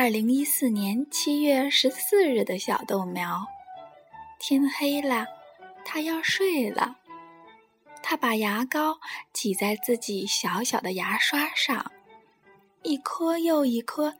[0.00, 3.44] 二零一四年七月十四日的小豆苗，
[4.38, 5.26] 天黑了，
[5.84, 6.98] 他要睡了。
[8.00, 9.00] 他把牙膏
[9.32, 11.90] 挤在自己小小的牙刷上，
[12.84, 14.14] 一颗又一颗，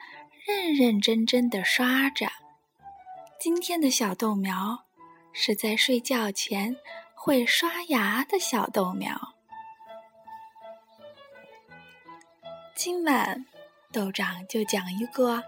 [0.44, 2.26] 认认真真的刷着。
[3.38, 4.84] 今天的小豆苗
[5.32, 6.76] 是在睡觉前
[7.14, 9.16] 会刷牙的小豆苗。
[12.74, 13.46] 今晚，
[13.92, 15.40] 豆长就讲一个。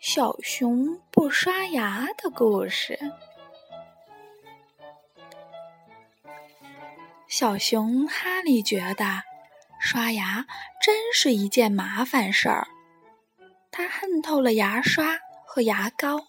[0.00, 2.98] 小熊不刷牙的故事。
[7.26, 9.22] 小熊哈利觉得
[9.80, 10.46] 刷牙
[10.80, 12.68] 真是一件麻烦事儿，
[13.72, 16.26] 他恨透了牙刷和牙膏。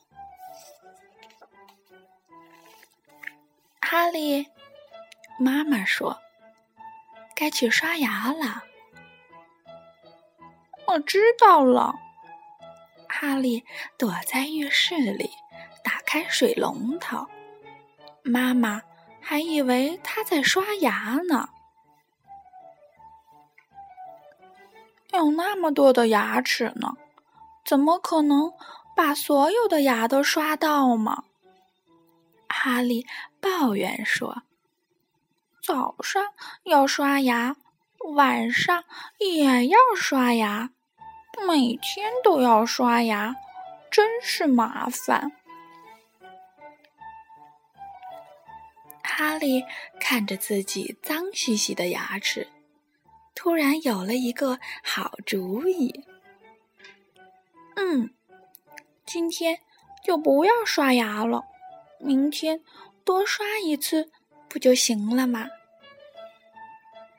[3.82, 4.48] 哈利，
[5.40, 6.20] 妈妈说
[7.36, 8.64] ：“该去刷牙了。”
[10.88, 11.94] 我知道了。
[13.22, 13.66] 哈利
[13.98, 15.30] 躲在浴室里，
[15.84, 17.28] 打开水龙头。
[18.24, 18.82] 妈妈
[19.20, 21.50] 还以为他在刷牙呢。
[25.12, 26.94] 有那么多的牙齿呢，
[27.66, 28.54] 怎么可能
[28.96, 31.26] 把所有的牙都刷到吗？
[32.48, 33.06] 哈利
[33.42, 34.44] 抱怨说
[35.62, 36.24] ：“早上
[36.64, 37.58] 要刷牙，
[38.14, 38.86] 晚上
[39.18, 40.70] 也要刷牙。”
[41.48, 43.36] 每天都要刷牙，
[43.90, 45.32] 真是麻烦。
[49.04, 49.64] 哈利
[50.00, 52.48] 看着自己脏兮兮的牙齿，
[53.36, 56.06] 突然有了一个好主意。
[57.76, 58.14] 嗯，
[59.06, 59.60] 今天
[60.04, 61.44] 就不要刷牙了，
[62.00, 62.62] 明天
[63.04, 64.12] 多刷一次
[64.48, 65.48] 不就行了吗？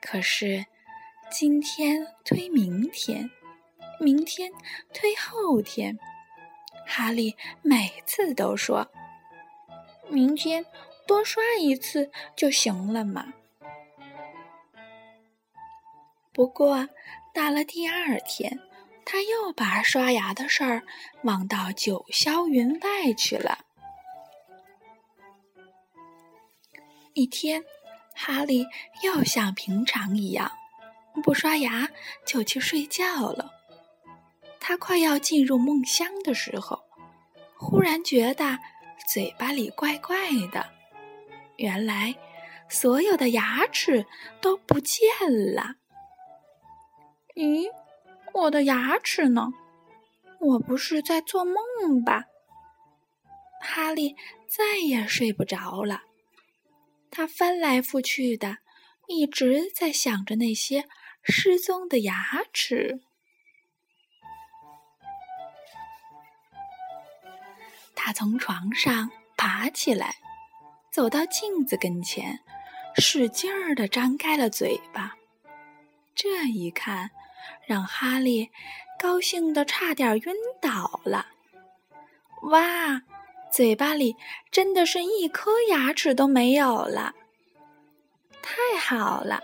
[0.01, 0.65] 可是
[1.29, 3.29] 今天推明天。
[4.01, 4.51] 明天
[4.91, 5.95] 推后天，
[6.87, 8.91] 哈利每次都说
[10.09, 10.65] ：“明天
[11.05, 13.31] 多刷一次就行了嘛。”
[16.33, 16.89] 不过
[17.31, 18.59] 到了第二天，
[19.05, 20.81] 他又把刷牙的事儿
[21.21, 23.59] 忘到九霄云外去了。
[27.13, 27.63] 一天，
[28.15, 28.65] 哈利
[29.03, 30.51] 又像平常一样，
[31.21, 31.87] 不刷牙
[32.25, 33.60] 就去睡觉了。
[34.61, 36.79] 他快要进入梦乡的时候，
[37.57, 38.59] 忽然觉得
[39.11, 40.15] 嘴巴里怪怪
[40.51, 40.65] 的。
[41.57, 42.15] 原来，
[42.69, 44.05] 所有的牙齿
[44.39, 45.03] 都不见
[45.53, 45.75] 了。
[47.35, 47.65] 咦，
[48.33, 49.51] 我的牙齿呢？
[50.39, 51.55] 我不是在做梦
[52.05, 52.25] 吧？
[53.59, 54.15] 哈利
[54.47, 56.03] 再也睡不着了。
[57.09, 58.59] 他翻来覆去的，
[59.07, 60.87] 一直在想着那些
[61.23, 63.01] 失踪的牙齿。
[68.03, 70.15] 他从床上爬起来，
[70.91, 72.39] 走到镜子跟前，
[72.95, 75.15] 使劲儿地张开了嘴巴。
[76.15, 77.11] 这一看，
[77.67, 78.49] 让哈利
[78.99, 81.27] 高兴得差点晕倒了。
[82.49, 83.03] 哇，
[83.51, 84.15] 嘴巴里
[84.49, 87.13] 真的是一颗牙齿都没有了！
[88.41, 89.39] 太好了，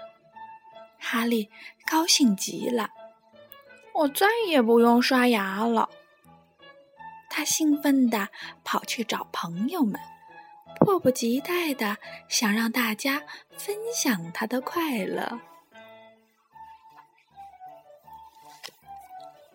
[0.97, 1.47] 哈利
[1.85, 2.89] 高兴极了，
[3.93, 5.87] 我再也不用刷牙了。
[7.37, 8.29] 他兴奋地
[8.63, 10.01] 跑去找朋友们，
[10.79, 11.95] 迫不及待地
[12.27, 13.21] 想让大家
[13.55, 15.39] 分享他的快乐。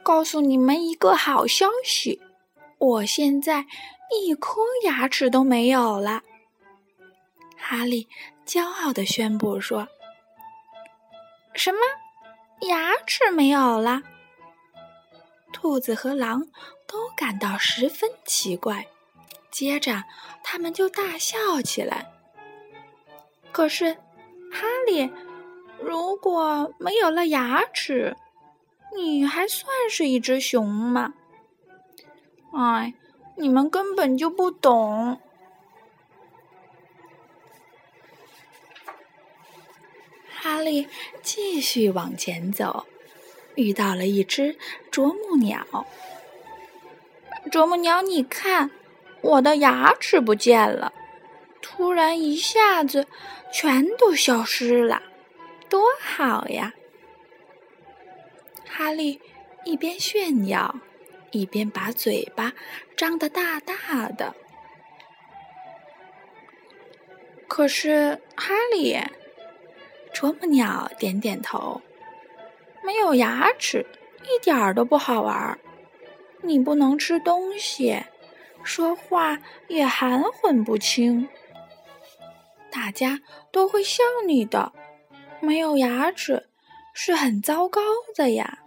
[0.05, 2.23] 告诉你们一个好消息，
[2.79, 3.67] 我现在
[4.13, 6.23] 一颗牙齿都没有了。
[7.57, 8.07] 哈利
[8.47, 9.89] 骄傲地宣布说
[11.55, 11.79] ：“什么？
[12.69, 14.03] 牙齿没有了？”
[15.53, 16.47] 兔子和狼
[16.93, 18.87] 都感到十分奇怪，
[19.51, 20.05] 接着
[20.45, 22.13] 他们就大笑起来。
[23.51, 23.95] 可是，
[24.53, 25.11] 哈利，
[25.81, 28.15] 如果没有了牙齿，
[28.95, 31.15] 你还算是一只熊吗？
[32.53, 32.93] 哎，
[33.37, 35.19] 你们根本就不懂。
[40.29, 40.87] 哈利
[41.23, 42.87] 继续往前走。
[43.55, 44.59] 遇到了一只
[44.91, 45.87] 啄木鸟。
[47.53, 48.71] 啄木鸟，你看，
[49.21, 50.91] 我的牙齿不见了，
[51.61, 53.07] 突然一下子
[53.53, 55.03] 全都消失了，
[55.69, 56.73] 多好呀！
[58.67, 59.21] 哈利
[59.67, 60.75] 一边炫耀，
[61.31, 62.55] 一边把嘴巴
[62.97, 64.35] 张得大大的。
[67.47, 68.97] 可是，哈利，
[70.15, 71.83] 啄木鸟点点头。
[72.83, 73.85] 没有牙齿，
[74.23, 75.59] 一点儿都不好玩儿。
[76.43, 78.05] 你不能吃东西，
[78.63, 81.29] 说话也含混不清，
[82.71, 84.73] 大家都会笑你的。
[85.41, 86.49] 没有牙齿
[86.93, 87.81] 是很糟糕
[88.15, 88.59] 的呀。”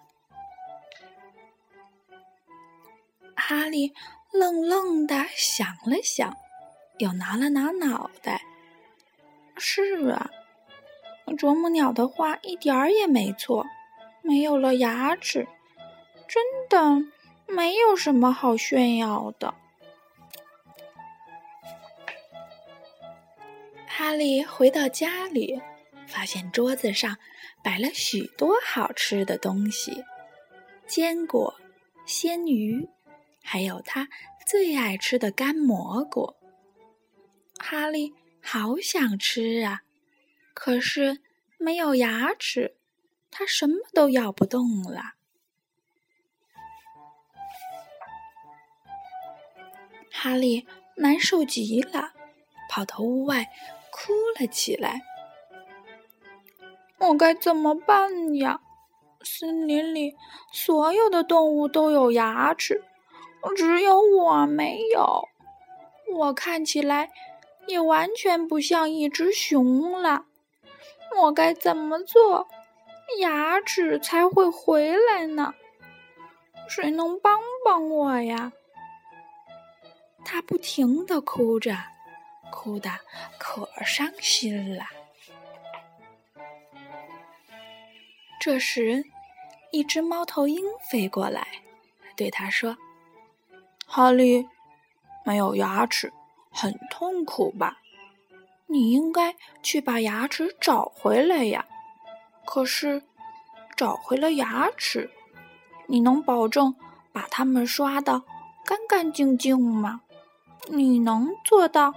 [3.35, 3.93] 哈利
[4.31, 6.35] 愣愣的想了想，
[6.97, 8.41] 又挠了挠脑袋。
[9.57, 10.29] 是啊，
[11.37, 13.65] 啄木鸟的话一点儿也没错。
[14.21, 15.47] 没有了牙齿，
[16.27, 17.05] 真的
[17.47, 19.53] 没有什么好炫耀的。
[23.87, 25.61] 哈利回到家里，
[26.07, 27.17] 发现桌子上
[27.63, 30.03] 摆了许多好吃的东西：
[30.85, 31.55] 坚果、
[32.05, 32.87] 鲜鱼。
[33.47, 34.07] 还有他
[34.47, 36.35] 最爱吃的干蘑菇，
[37.59, 38.11] 哈利
[38.41, 39.83] 好想吃啊！
[40.55, 41.21] 可是
[41.59, 42.75] 没有牙齿，
[43.29, 45.13] 他什么都咬不动了。
[50.17, 50.65] 哈利
[50.95, 52.13] 难受极了，
[52.69, 53.47] 跑到屋外
[53.91, 55.01] 哭了起来。
[56.99, 58.61] 我该怎么办呀？
[59.21, 60.15] 森林里
[60.53, 62.81] 所有的动物都有牙齿。
[63.55, 65.27] 只有我没有，
[66.15, 67.11] 我看起来
[67.67, 70.25] 也完全不像一只熊了。
[71.21, 72.47] 我该怎么做，
[73.19, 75.53] 牙齿才会回来呢？
[76.67, 78.53] 谁能帮帮我呀？
[80.25, 81.77] 他不停的哭着，
[82.51, 82.89] 哭得
[83.37, 84.83] 可伤心了。
[88.41, 89.05] 这时，
[89.71, 91.47] 一只猫头鹰飞过来，
[92.17, 92.75] 对他说。
[93.87, 94.47] 哈利，
[95.23, 96.11] 没有牙齿，
[96.51, 97.77] 很痛苦吧？
[98.65, 101.65] 你应该去把牙齿找回来呀。
[102.45, 103.03] 可是，
[103.75, 105.11] 找回了牙齿，
[105.87, 106.75] 你能保证
[107.13, 108.23] 把它们刷得
[108.65, 110.01] 干干净净吗？
[110.67, 111.93] 你能做到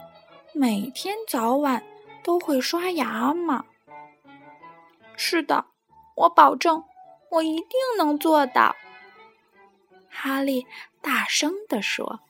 [0.53, 1.83] 每天早晚
[2.23, 3.65] 都会刷牙吗？
[5.17, 5.67] 是的，
[6.15, 6.85] 我保证，
[7.31, 8.77] 我一定能做到。
[10.09, 10.67] 哈利
[11.01, 12.21] 大声地说：“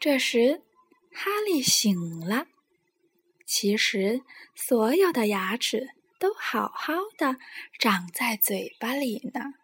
[0.00, 0.62] 这时，
[1.12, 2.46] 哈利醒了。
[3.44, 4.22] 其实，
[4.54, 7.36] 所有的牙齿都好好的
[7.78, 9.54] 长在嘴巴里呢。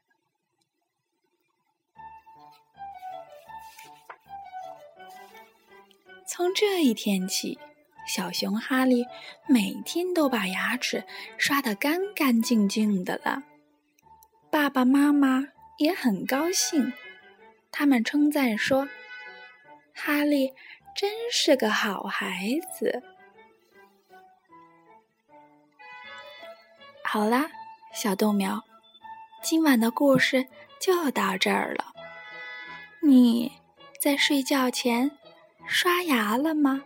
[6.27, 7.59] 从这一天起，
[8.07, 9.07] 小熊哈利
[9.47, 11.05] 每天都把牙齿
[11.39, 13.43] 刷得干干净净的了。”
[14.51, 16.93] 爸爸妈妈也很高兴，
[17.71, 18.89] 他们称赞说
[19.95, 20.53] ：“哈利
[20.95, 23.03] 真是个好孩子。”
[27.05, 27.51] 好啦，
[27.93, 28.63] 小豆苗，
[29.43, 30.47] 今晚的故事
[30.81, 31.93] 就到这儿了。
[33.03, 33.53] 你
[34.01, 35.11] 在睡觉前
[35.67, 36.83] 刷牙了吗？